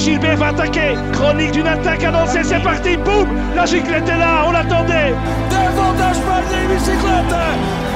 [0.00, 0.94] Gilbert va attaquer.
[1.12, 2.96] Chronique d'une attaque annoncée, c'est parti.
[2.96, 5.12] Boum La giclette est là, on l'attendait.
[5.50, 7.36] Dévoltage par les bicyclettes.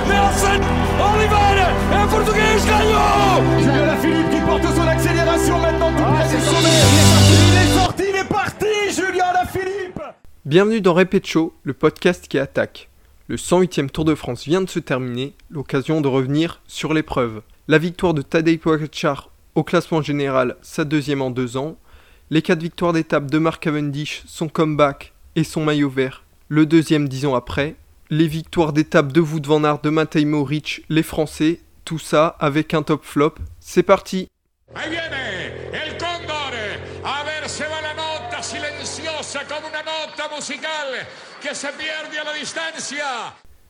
[0.06, 0.60] Nelson
[1.00, 3.58] Oliveira et Portugais gagnant.
[3.58, 6.68] Julien Philippe qui porte son accélération maintenant tout près du sommet.
[6.92, 10.02] Il est sorti, il est sorti, il est parti, Julien Philippe.
[10.44, 12.90] Bienvenue dans Répète Show, le podcast qui attaque.
[13.28, 17.40] Le 108e Tour de France vient de se terminer, l'occasion de revenir sur l'épreuve.
[17.66, 21.76] La victoire de Tadej Pogacar au classement général, sa deuxième en deux ans.
[22.30, 27.06] Les quatre victoires d'étape de Mark Cavendish, son comeback et son maillot vert, le deuxième
[27.06, 27.76] dix ans après.
[28.08, 32.72] Les victoires d'étape de Wout van Aert, de Matej Rich, les Français, tout ça avec
[32.72, 33.34] un top flop.
[33.60, 34.30] C'est parti.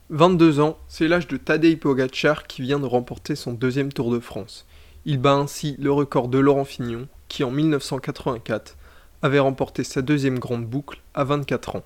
[0.09, 4.19] 22 ans, c'est l'âge de Tadej Pogacar qui vient de remporter son deuxième Tour de
[4.21, 4.65] France.
[5.03, 8.77] Il bat ainsi le record de Laurent Fignon, qui en 1984
[9.21, 11.83] avait remporté sa deuxième grande boucle à 24 ans.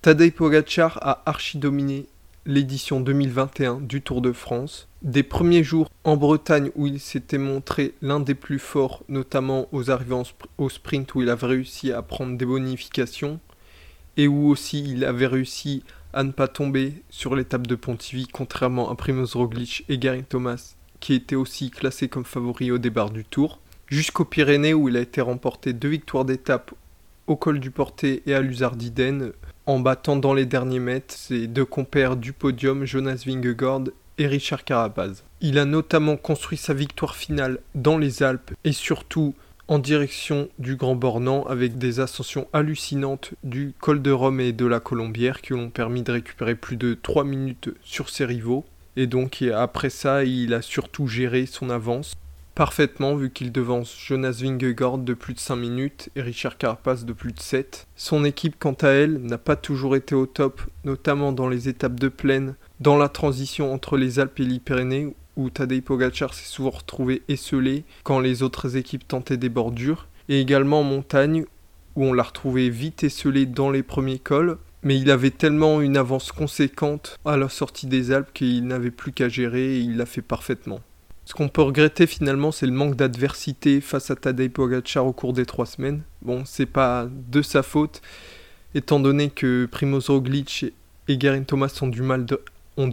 [0.00, 2.06] Tadej Pogacar a archi-dominé
[2.44, 4.88] l'édition 2021 du Tour de France.
[5.02, 9.90] Des premiers jours en Bretagne où il s'était montré l'un des plus forts, notamment aux
[9.90, 10.20] arrivées
[10.58, 13.38] au sprint où il avait réussi à prendre des bonifications,
[14.16, 18.90] et où aussi il avait réussi à ne pas tomber sur l'étape de Pontivy, contrairement
[18.90, 23.24] à Primoz Roglic et Gary Thomas, qui étaient aussi classés comme favoris au départ du
[23.24, 23.60] Tour,
[23.92, 26.72] jusqu'aux Pyrénées où il a été remporté deux victoires d'étape
[27.26, 29.32] au col du Porté et à l'Usardiden,
[29.66, 33.82] en battant dans les derniers mètres ses deux compères du podium, Jonas Vingegaard
[34.16, 35.24] et Richard Carapaz.
[35.42, 39.34] Il a notamment construit sa victoire finale dans les Alpes et surtout
[39.68, 44.64] en direction du Grand Bornand avec des ascensions hallucinantes du col de Rome et de
[44.64, 48.64] la Colombière qui ont permis de récupérer plus de 3 minutes sur ses rivaux.
[48.96, 52.14] Et donc après ça, il a surtout géré son avance
[52.54, 57.12] parfaitement vu qu'il devance Jonas Vingegaard de plus de 5 minutes et Richard Carapaz de
[57.12, 57.86] plus de 7.
[57.96, 61.98] Son équipe quant à elle n'a pas toujours été au top, notamment dans les étapes
[61.98, 66.48] de plaine, dans la transition entre les Alpes et les Pyrénées où Tadej Pogacar s'est
[66.48, 71.44] souvent retrouvé esselé quand les autres équipes tentaient des bordures, et également en montagne
[71.96, 75.96] où on l'a retrouvé vite esselé dans les premiers cols, mais il avait tellement une
[75.96, 80.06] avance conséquente à la sortie des Alpes qu'il n'avait plus qu'à gérer et il l'a
[80.06, 80.80] fait parfaitement.
[81.24, 85.32] Ce qu'on peut regretter finalement, c'est le manque d'adversité face à Tadej Pogacar au cours
[85.32, 86.02] des trois semaines.
[86.20, 88.02] Bon, c'est pas de sa faute,
[88.74, 90.66] étant donné que Primoz Roglic
[91.08, 92.40] et Geraint Thomas ont du mal de,
[92.76, 92.92] ont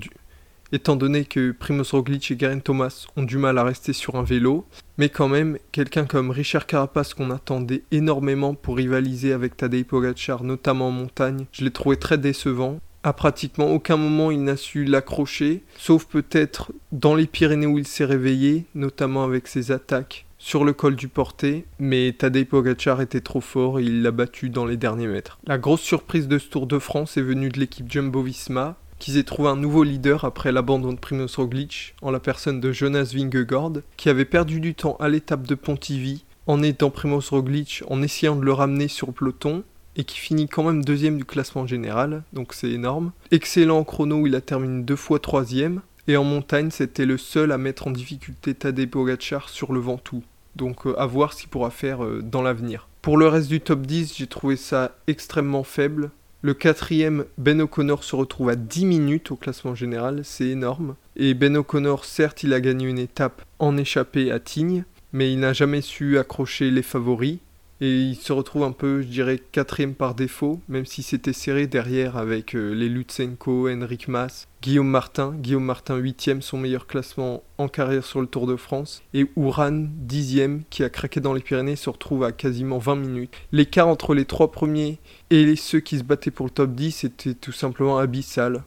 [0.71, 4.23] étant donné que Primoz Roglic et Geraint Thomas ont du mal à rester sur un
[4.23, 4.65] vélo,
[4.97, 10.43] mais quand même, quelqu'un comme Richard Carapaz qu'on attendait énormément pour rivaliser avec Tadej Pogacar,
[10.43, 12.79] notamment en montagne, je l'ai trouvé très décevant.
[13.01, 17.87] À pratiquement aucun moment il n'a su l'accrocher, sauf peut-être dans les Pyrénées où il
[17.87, 23.21] s'est réveillé, notamment avec ses attaques sur le col du Porté, mais Tadej Pogacar était
[23.21, 25.39] trop fort et il l'a battu dans les derniers mètres.
[25.45, 29.23] La grosse surprise de ce Tour de France est venue de l'équipe Jumbo-Visma, qu'ils aient
[29.23, 33.73] trouvé un nouveau leader après l'abandon de Primoz Roglic, en la personne de Jonas Vingegaard,
[33.95, 38.35] qui avait perdu du temps à l'étape de Pontivy en aidant Primoz Roglic en essayant
[38.35, 39.63] de le ramener sur peloton,
[39.95, 43.11] et qui finit quand même deuxième du classement général, donc c'est énorme.
[43.31, 47.51] Excellent en chrono, il a terminé deux fois troisième, et en montagne, c'était le seul
[47.51, 50.23] à mettre en difficulté Tadej Pogacar sur le Ventoux.
[50.55, 52.87] Donc euh, à voir ce qu'il pourra faire euh, dans l'avenir.
[53.01, 56.11] Pour le reste du top 10, j'ai trouvé ça extrêmement faible.
[56.41, 60.95] Le quatrième, Ben O'Connor, se retrouve à 10 minutes au classement général, c'est énorme.
[61.15, 65.39] Et Ben O'Connor, certes, il a gagné une étape en échappée à Tignes, mais il
[65.39, 67.39] n'a jamais su accrocher les favoris.
[67.81, 71.65] Et il se retrouve un peu, je dirais, quatrième par défaut, même si c'était serré
[71.65, 75.33] derrière avec euh, les Lutsenko, Henrik Mas, Guillaume Martin.
[75.37, 79.01] Guillaume Martin, huitième, son meilleur classement en carrière sur le Tour de France.
[79.13, 83.33] Et Ouran, dixième, qui a craqué dans les Pyrénées, se retrouve à quasiment 20 minutes.
[83.53, 87.33] L'écart entre les trois premiers et ceux qui se battaient pour le top 10 était
[87.33, 88.63] tout simplement abyssal.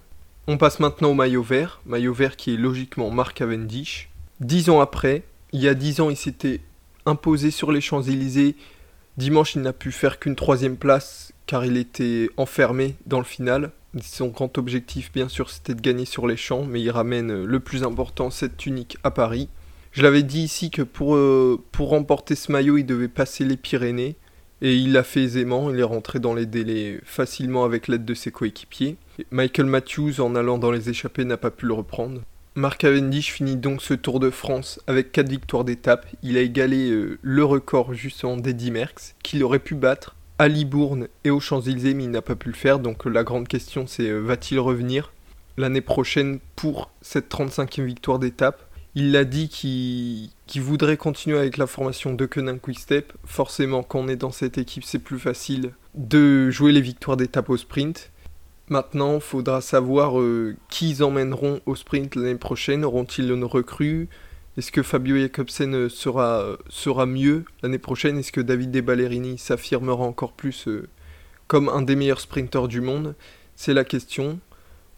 [0.46, 1.82] On passe maintenant au maillot vert.
[1.84, 4.08] Maillot vert qui est logiquement Mark Cavendish.
[4.40, 5.22] Dix ans après,
[5.52, 6.60] il y a dix ans, il s'était
[7.04, 8.56] imposé sur les Champs-Élysées
[9.18, 13.72] Dimanche, il n'a pu faire qu'une troisième place car il était enfermé dans le final.
[14.00, 17.60] Son grand objectif, bien sûr, c'était de gagner sur les champs, mais il ramène le
[17.60, 19.50] plus important, cette tunique à Paris.
[19.92, 23.58] Je l'avais dit ici que pour, euh, pour remporter ce maillot, il devait passer les
[23.58, 24.16] Pyrénées.
[24.62, 28.14] Et il l'a fait aisément, il est rentré dans les délais facilement avec l'aide de
[28.14, 28.96] ses coéquipiers.
[29.32, 32.22] Michael Matthews, en allant dans les échappées, n'a pas pu le reprendre.
[32.54, 36.06] Mark Cavendish finit donc ce Tour de France avec 4 victoires d'étape.
[36.22, 41.08] Il a égalé euh, le record justement d'Eddie Merckx, qu'il aurait pu battre à Libourne
[41.24, 42.78] et aux Champs-Élysées, mais il n'a pas pu le faire.
[42.78, 45.12] Donc la grande question c'est euh, va-t-il revenir
[45.56, 48.68] l'année prochaine pour cette 35e victoire d'étape?
[48.94, 53.14] Il l'a dit qu'il voudrait continuer avec la formation de Kenin Quick Step.
[53.24, 57.48] Forcément, quand on est dans cette équipe, c'est plus facile de jouer les victoires d'étape
[57.48, 58.11] au sprint.
[58.68, 62.84] Maintenant, faudra savoir euh, qui ils emmèneront au sprint l'année prochaine.
[62.84, 64.08] Auront-ils une recrue?
[64.56, 68.18] Est-ce que Fabio Jacobsen euh, sera, sera mieux l'année prochaine?
[68.18, 70.88] Est-ce que David De Ballerini s'affirmera encore plus euh,
[71.48, 73.16] comme un des meilleurs sprinteurs du monde?
[73.56, 74.38] C'est la question.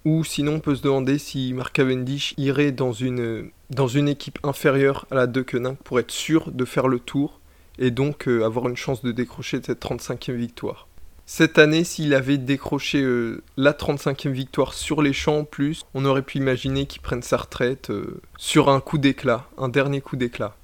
[0.05, 4.39] Ou sinon, on peut se demander si Mark Cavendish irait dans une, dans une équipe
[4.43, 7.41] inférieure à la de Koenig pour être sûr de faire le tour
[7.79, 10.87] et donc avoir une chance de décrocher cette 35e victoire.
[11.27, 16.05] Cette année, s'il avait décroché euh, la 35e victoire sur les champs en plus, on
[16.05, 20.17] aurait pu imaginer qu'il prenne sa retraite euh, sur un coup d'éclat, un dernier coup
[20.17, 20.55] d'éclat.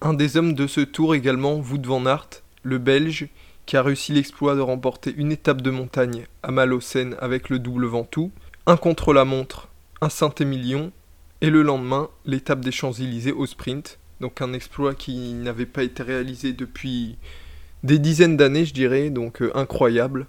[0.00, 3.28] Un des hommes de ce tour également, Wout van Aert, le Belge,
[3.66, 7.86] qui a réussi l'exploit de remporter une étape de montagne à Malocène avec le double
[7.86, 8.32] Ventoux,
[8.66, 9.68] un contre-la-montre
[10.00, 10.90] à Saint-Émilion,
[11.40, 16.02] et le lendemain, l'étape des Champs-Élysées au sprint, donc un exploit qui n'avait pas été
[16.02, 17.16] réalisé depuis
[17.82, 20.26] des dizaines d'années, je dirais, donc euh, incroyable.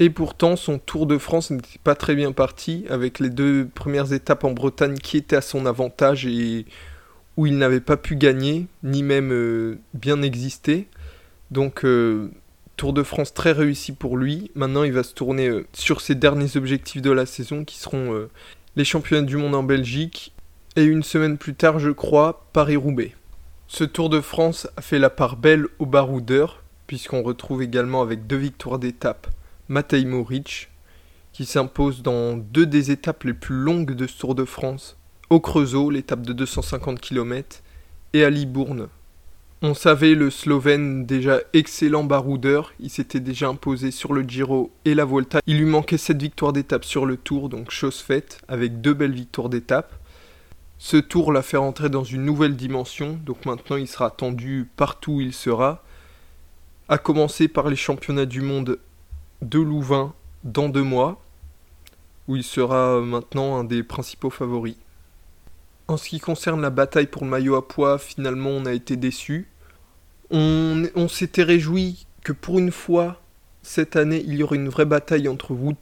[0.00, 4.12] Et pourtant, son Tour de France n'était pas très bien parti, avec les deux premières
[4.12, 6.66] étapes en Bretagne qui étaient à son avantage et
[7.36, 10.88] où il n'avait pas pu gagner, ni même euh, bien exister.
[11.50, 12.30] Donc, euh,
[12.76, 14.52] Tour de France très réussi pour lui.
[14.54, 18.28] Maintenant, il va se tourner sur ses derniers objectifs de la saison, qui seront
[18.76, 20.32] les championnats du monde en Belgique,
[20.76, 23.16] et une semaine plus tard, je crois, Paris-Roubaix.
[23.70, 28.26] Ce Tour de France a fait la part belle aux baroudeurs, puisqu'on retrouve également avec
[28.26, 29.26] deux victoires d'étape
[29.68, 30.70] Matej Moric,
[31.34, 34.96] qui s'impose dans deux des étapes les plus longues de ce Tour de France,
[35.28, 37.62] au Creusot, l'étape de 250 km,
[38.14, 38.88] et à Libourne.
[39.60, 44.94] On savait le Slovène déjà excellent baroudeur, il s'était déjà imposé sur le Giro et
[44.94, 45.40] la Volta.
[45.46, 49.12] Il lui manquait cette victoire d'étape sur le Tour, donc chose faite, avec deux belles
[49.12, 49.97] victoires d'étape.
[50.78, 55.14] Ce tour l'a fait rentrer dans une nouvelle dimension, donc maintenant il sera attendu partout
[55.14, 55.82] où il sera,
[56.88, 58.78] à commencer par les championnats du monde
[59.42, 60.14] de Louvain
[60.44, 61.20] dans deux mois,
[62.28, 64.76] où il sera maintenant un des principaux favoris.
[65.88, 68.96] En ce qui concerne la bataille pour le maillot à poids, finalement on a été
[68.96, 69.48] déçu.
[70.30, 73.20] On, s'était réjoui que pour une fois,
[73.62, 75.76] cette année, il y aurait une vraie bataille entre Wood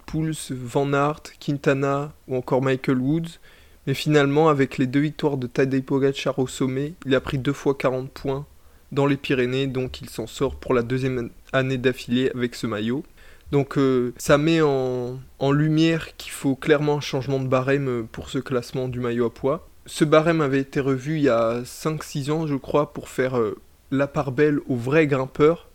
[0.50, 3.40] Van Aert, Quintana ou encore Michael Woods.
[3.86, 7.52] Mais finalement, avec les deux victoires de Tadej Pogacar au sommet, il a pris deux
[7.52, 8.46] fois 40 points
[8.92, 13.04] dans les Pyrénées, donc il s'en sort pour la deuxième année d'affilée avec ce maillot.
[13.52, 15.20] Donc euh, ça met en,
[15.52, 19.68] lumière qu'il faut clairement un changement de barème pour ce classement du maillot à poids.
[19.86, 23.56] Ce barème avait été revu il y a 5-6 ans, je crois, pour faire euh,
[23.92, 25.68] la part belle aux vrais grimpeurs.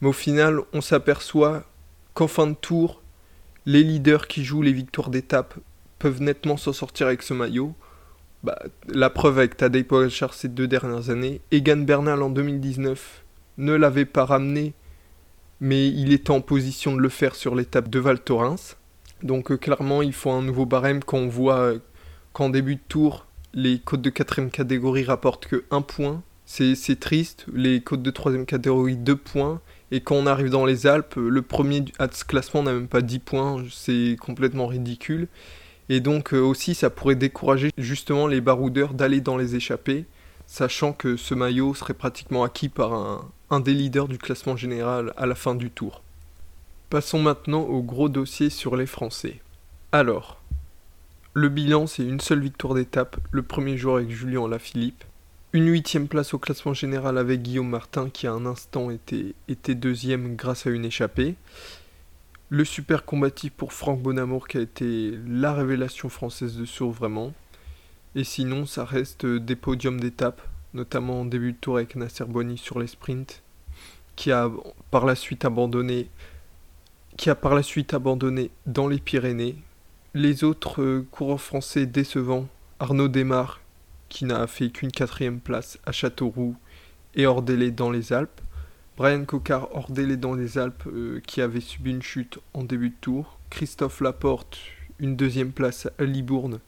[0.00, 1.64] Mais au final, on s'aperçoit
[2.14, 3.02] qu'en fin de tour,
[3.66, 5.54] les leaders qui jouent les victoires d'étape
[6.02, 7.74] peuvent nettement s'en sortir avec ce maillot.
[8.42, 11.40] Bah, la preuve avec Tadej Pogacar ces deux dernières années.
[11.52, 13.22] Egan Bernal en 2019
[13.58, 14.74] ne l'avait pas ramené,
[15.60, 18.76] mais il était en position de le faire sur l'étape de Val Thorens.
[19.22, 21.78] Donc euh, clairement, il faut un nouveau barème quand on voit euh,
[22.32, 26.24] qu'en début de tour, les côtes de 4 catégorie rapportent que 1 point.
[26.44, 29.60] C'est triste, les côtes de 3 catégorie 2 points.
[29.92, 33.02] Et quand on arrive dans les Alpes, le premier à ce classement n'a même pas
[33.02, 35.28] 10 points, c'est complètement ridicule.
[35.88, 40.06] Et donc euh, aussi ça pourrait décourager justement les baroudeurs d'aller dans les échappées,
[40.46, 42.92] sachant que ce maillot serait pratiquement acquis par
[43.50, 46.02] un, des leaders du classement général à la fin du tour.
[46.90, 49.40] Passons maintenant au gros dossier sur les Français.
[49.92, 50.40] Alors,
[51.34, 55.04] le bilan c'est une seule victoire d'étape le premier jour avec Julien Lafilippe,
[55.52, 59.74] une huitième place au classement général avec Guillaume Martin qui à un instant était, était
[59.74, 61.34] deuxième grâce à une échappée,
[62.52, 67.32] le super combatif pour Franck Bonamour qui a été la révélation française de Sour vraiment.
[68.14, 70.42] Et sinon, ça reste des podiums d'étape,
[70.74, 73.42] notamment en début de tour avec Nasser Boigny sur les sprints,
[74.16, 74.50] qui a
[74.90, 76.10] par la suite abandonné,
[77.16, 79.56] qui a par la suite abandonné dans les Pyrénées.
[80.12, 82.48] Les autres euh, coureurs français décevants,
[82.80, 83.62] Arnaud Desmar,
[84.10, 86.54] qui n'a fait qu'une quatrième place à Châteauroux
[87.14, 88.42] et hors dans les Alpes.
[88.98, 92.90] Brian Cocard hors délai dans les Alpes euh, qui avait subi une chute en début
[92.90, 93.38] de tour.
[93.48, 94.58] Christophe Laporte,
[94.98, 96.60] une deuxième place à Libourne.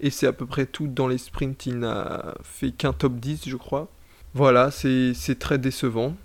[0.00, 1.66] Et c'est à peu près tout dans les sprints.
[1.66, 3.88] Il n'a fait qu'un top 10, je crois.
[4.32, 6.16] Voilà, c'est très décevant.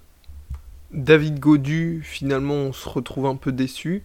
[0.91, 4.03] David Godu, finalement, on se retrouve un peu déçu.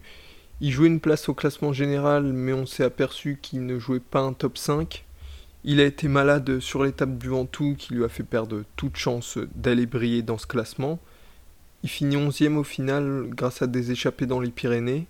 [0.60, 4.20] Il jouait une place au classement général, mais on s'est aperçu qu'il ne jouait pas
[4.20, 5.04] un top 5.
[5.62, 9.38] Il a été malade sur l'étape du Ventoux qui lui a fait perdre toute chance
[9.54, 10.98] d'aller briller dans ce classement.
[11.82, 15.06] Il finit 11e au final grâce à des échappées dans les Pyrénées.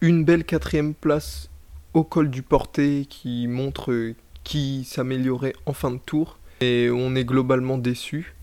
[0.00, 1.50] Une belle quatrième place
[1.94, 6.38] au col du Porté qui montre qui s'améliorait en fin de tour.
[6.60, 8.34] Et on est globalement déçu.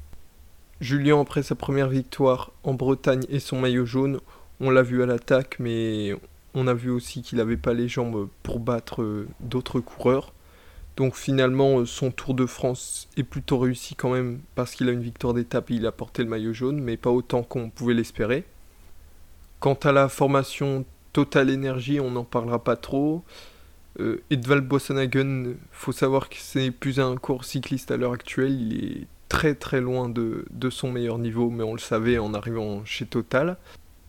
[0.82, 4.20] Julien, après sa première victoire en Bretagne et son maillot jaune,
[4.62, 6.14] on l'a vu à l'attaque, mais
[6.54, 10.34] on a vu aussi qu'il n'avait pas les jambes pour battre euh, d'autres coureurs.
[11.00, 14.92] Donc finalement, euh, son Tour de France est plutôt réussi quand même parce qu'il a
[14.92, 17.94] une victoire d'étape et il a porté le maillot jaune, mais pas autant qu'on pouvait
[17.94, 18.44] l'espérer.
[19.62, 23.24] Quant à la formation Total Energy, on n'en parlera pas trop.
[24.02, 28.52] Euh, Edvald Boasson-Hagen, faut savoir que c'est plus un court cycliste à l'heure actuelle.
[28.52, 32.84] Il est très très loin de, son meilleur niveau, mais on le savait en arrivant
[32.84, 33.56] chez Total.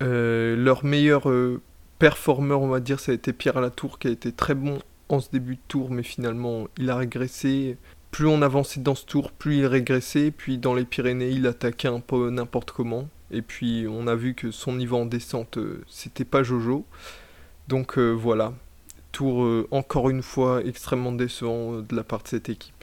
[0.02, 1.62] Euh, leur meilleur euh,
[2.00, 4.80] performeur, on va dire, ça a été Pierre Latour, qui a été très bon
[5.12, 7.76] en ce début de tour, mais finalement il a régressé.
[8.10, 10.30] Plus on avançait dans ce tour, plus il régressait.
[10.30, 13.08] Puis dans les Pyrénées, il attaquait un peu n'importe comment.
[13.30, 16.84] Et puis on a vu que son niveau en descente, euh, c'était pas Jojo.
[17.68, 18.52] Donc voilà,
[19.12, 22.80] tour encore une fois extrêmement décevant de la part de cette équipe.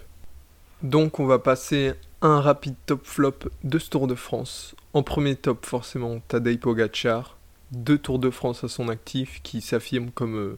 [0.83, 4.75] Donc on va passer un rapide top flop de ce Tour de France.
[4.93, 7.37] En premier top, forcément, Tadej Pogacar.
[7.71, 10.57] Deux Tours de France à son actif qui s'affirme comme euh,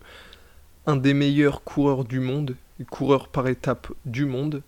[0.86, 2.56] un des meilleurs coureurs du monde,
[2.90, 4.62] coureur par étape du monde.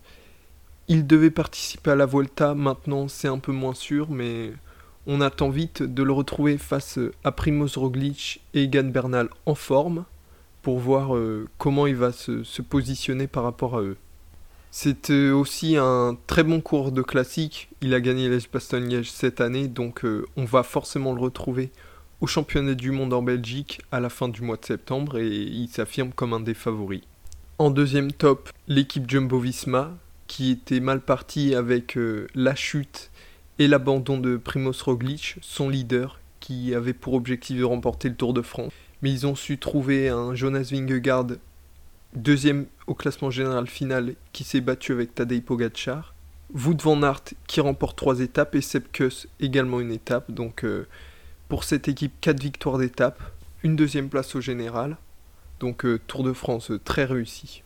[0.88, 4.52] Il devait participer à la Volta, maintenant c'est un peu moins sûr, mais
[5.06, 10.04] on attend vite de le retrouver face à Primoz Roglic et Egan Bernal en forme
[10.62, 13.96] pour voir euh, comment il va se positionner par rapport à eux.
[14.74, 17.68] C'était aussi un très bon cours de classique.
[17.82, 21.70] Il a gagné les bastogne liège cette année, donc euh, on va forcément le retrouver
[22.22, 25.68] au championnat du monde en Belgique à la fin du mois de septembre et il
[25.68, 27.02] s'affirme comme un des favoris.
[27.58, 29.98] En deuxième top, l'équipe Jumbo Visma
[30.28, 33.10] qui était mal partie avec euh, la chute
[33.58, 38.32] et l'abandon de Primoz Roglic, son leader, qui avait pour objectif de remporter le Tour
[38.32, 38.72] de France.
[39.02, 41.26] Mais ils ont su trouver un Jonas Vingegaard
[42.14, 46.14] deuxième au classement général final qui s'est battu avec Tadej Pogacar.
[46.54, 48.86] Wout van Aert qui remporte trois étapes et Sepp
[49.40, 50.30] également une étape.
[50.30, 50.86] Donc euh,
[51.52, 53.20] pour cette équipe, quatre victoires d'étape,
[53.62, 54.96] une deuxième place au général.
[55.60, 57.62] Donc euh, Tour de France euh, très réussi.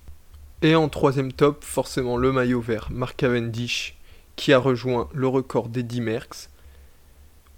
[0.61, 3.97] Et en troisième top, forcément le maillot vert, Mark Cavendish,
[4.35, 6.49] qui a rejoint le record d'Eddie Merckx.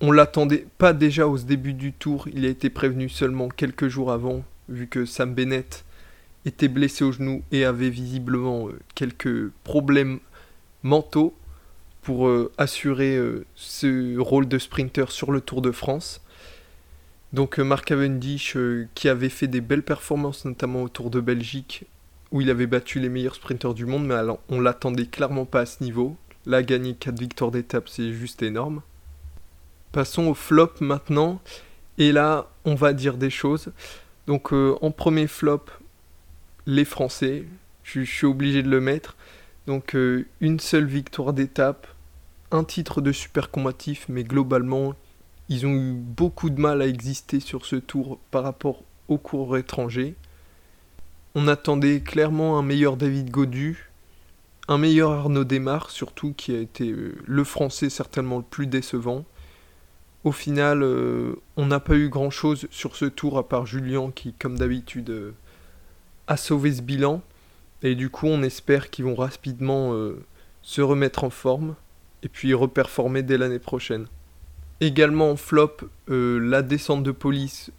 [0.02, 4.12] On l'attendait pas déjà au début du tour, il a été prévenu seulement quelques jours
[4.12, 5.86] avant, vu que Sam Bennett
[6.44, 10.18] était blessé au genou et avait visiblement euh, quelques problèmes
[10.82, 11.34] mentaux
[12.08, 16.22] pour euh, assurer euh, ce rôle de sprinter sur le Tour de France.
[17.34, 18.56] Donc Mark Cavendish
[18.94, 21.84] qui avait fait des belles performances notamment au Tour de Belgique
[22.32, 25.60] où il avait battu les meilleurs sprinters du monde mais alors, on l'attendait clairement pas
[25.60, 26.16] à ce niveau.
[26.46, 28.80] Là gagner 4 victoires d'étape c'est juste énorme.
[29.92, 31.42] Passons au flop maintenant
[31.98, 33.70] et là on va dire des choses.
[34.26, 35.66] Donc en premier flop
[36.64, 37.44] les Français.
[37.82, 39.14] Je, suis obligé de le mettre.
[39.68, 41.86] Donc euh, une seule victoire d'étape,
[42.50, 44.94] un titre de super combatif, mais globalement,
[45.48, 49.58] ils ont eu beaucoup de mal à exister sur ce tour par rapport aux coureurs
[49.58, 50.14] étrangers.
[51.34, 53.90] On attendait clairement un meilleur David Godu,
[54.66, 59.24] un meilleur Arnaud Desmar, surtout qui a été euh, le français certainement le plus décevant.
[60.24, 64.10] Au final, euh, on n'a pas eu grand chose sur ce tour à part Julien
[64.10, 65.34] qui, comme d'habitude,
[66.26, 67.22] à sauver ce bilan.
[67.82, 70.24] Et du coup, on espère qu'ils vont rapidement euh,
[70.62, 71.74] se remettre en forme
[72.22, 74.06] et puis reperformer dès l'année prochaine.
[74.80, 75.76] Également en flop,
[76.08, 77.70] euh, la descente de police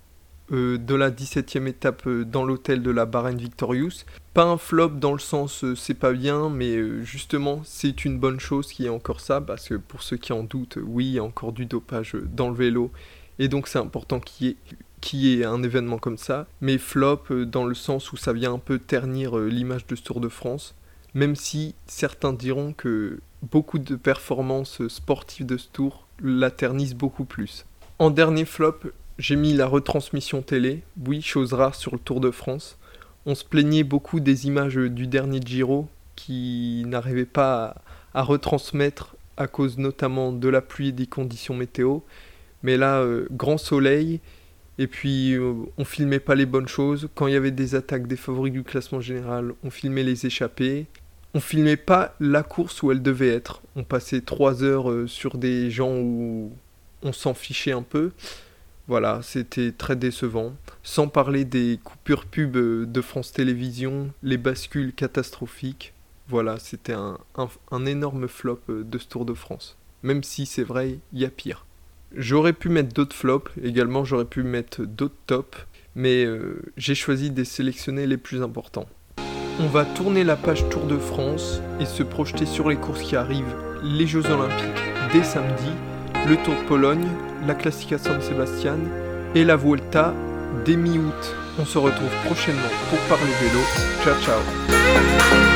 [0.52, 4.06] euh, de la 17e étape dans l'hôtel de la Bahrain Victorious.
[4.34, 8.72] Pas un flop dans le sens c'est pas bien, mais justement c'est une bonne chose
[8.72, 11.20] qu'il y ait encore ça, parce que pour ceux qui en doutent, oui, il y
[11.20, 12.92] a encore du dopage dans le vélo,
[13.38, 14.58] et donc c'est important qu'il y ait
[15.02, 18.54] qui est un événement comme ça, mais flop euh, dans le sens où ça vient
[18.54, 20.76] un peu ternir euh, l'image de ce Tour de France,
[21.14, 27.26] même si certains diront que beaucoup de performances sportives de ce Tour la ternissent beaucoup
[27.26, 27.66] plus.
[27.98, 28.80] En dernier flop,
[29.18, 32.78] j'ai mis la retransmission télé, oui, chose rare sur le Tour de France.
[33.26, 37.76] On se plaignait beaucoup des images du dernier Giro qui n'arrivaient pas
[38.14, 42.00] à, retransmettre à cause notamment de la pluie et des conditions météo.
[42.64, 44.20] Mais là, euh, grand soleil,
[44.78, 47.10] et puis euh, on filmait pas les bonnes choses.
[47.16, 50.88] Quand il y avait des attaques des favoris du classement général, on filmait les échappées.
[51.34, 53.62] On filmait pas la course où elle devait être.
[53.76, 56.52] On passait trois heures euh, sur des gens où
[57.04, 58.12] on s'en fichait un peu.
[58.88, 60.56] Voilà, c'était très décevant.
[60.82, 65.94] Sans parler des coupures pub euh, de France Télévisions, les bascules catastrophiques.
[66.28, 67.18] Voilà, c'était un,
[67.72, 69.78] un énorme flop de ce Tour de France.
[70.02, 71.66] Même si c'est vrai, il y a pire.
[72.16, 77.30] J'aurais pu mettre d'autres flops, également j'aurais pu mettre d'autres tops, mais euh, j'ai choisi
[77.30, 78.88] de sélectionner les plus importants.
[79.62, 83.18] On va tourner la page Tour de France et se projeter sur les courses qui
[83.18, 85.72] arrivent, les Jeux Olympiques dès samedi,
[86.28, 87.08] le Tour de Pologne,
[87.46, 88.80] la Classica San Sebastian
[89.36, 90.14] et la Vuelta
[90.66, 91.36] dès mi-août.
[91.60, 93.60] On se retrouve prochainement pour parler vélo.
[94.02, 95.49] Ciao ciao